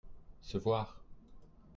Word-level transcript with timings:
se 0.41 0.57
voir. 0.57 0.87